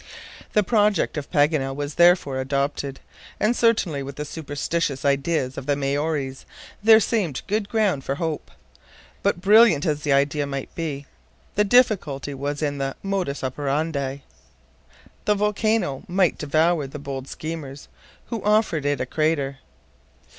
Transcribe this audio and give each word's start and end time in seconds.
The 0.53 0.63
project 0.63 1.15
of 1.15 1.29
Paganel 1.29 1.75
was 1.75 1.93
therefore 1.93 2.41
adopted, 2.41 2.99
and 3.39 3.55
certainly 3.55 4.01
with 4.01 4.15
the 4.15 4.25
superstitious 4.25 5.05
ideas 5.05 5.59
of 5.59 5.67
the 5.67 5.75
Maories 5.75 6.43
there 6.81 6.99
seemed 6.99 7.43
good 7.45 7.69
ground 7.69 8.03
for 8.03 8.15
hope. 8.15 8.49
But 9.21 9.41
brilliant 9.41 9.85
as 9.85 10.01
the 10.01 10.11
idea 10.11 10.47
might 10.47 10.73
be, 10.73 11.05
the 11.53 11.63
difficulty 11.63 12.33
was 12.33 12.63
in 12.63 12.79
the 12.79 12.95
modus 13.03 13.43
operandi. 13.43 14.23
The 15.25 15.35
volcano 15.35 16.03
might 16.07 16.39
devour 16.39 16.87
the 16.87 16.97
bold 16.97 17.27
schemers, 17.27 17.87
who 18.31 18.41
offered 18.41 18.87
it 18.87 18.99
a 18.99 19.05
crater. 19.05 19.59